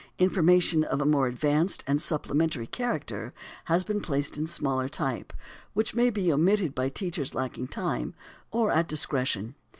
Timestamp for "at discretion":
8.71-9.53